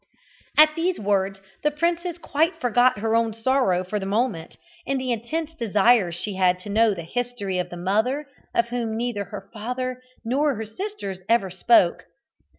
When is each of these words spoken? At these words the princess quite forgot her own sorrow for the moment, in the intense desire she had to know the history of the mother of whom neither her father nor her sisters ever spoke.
At 0.57 0.73
these 0.73 0.99
words 0.99 1.41
the 1.61 1.69
princess 1.69 2.17
quite 2.17 2.59
forgot 2.59 2.97
her 2.97 3.15
own 3.15 3.33
sorrow 3.33 3.83
for 3.83 3.99
the 3.99 4.07
moment, 4.07 4.57
in 4.83 4.97
the 4.97 5.11
intense 5.11 5.53
desire 5.53 6.11
she 6.11 6.33
had 6.37 6.57
to 6.61 6.69
know 6.71 6.95
the 6.95 7.03
history 7.03 7.59
of 7.59 7.69
the 7.69 7.77
mother 7.77 8.27
of 8.55 8.69
whom 8.69 8.97
neither 8.97 9.25
her 9.25 9.47
father 9.53 10.01
nor 10.25 10.55
her 10.55 10.65
sisters 10.65 11.19
ever 11.29 11.51
spoke. 11.51 12.07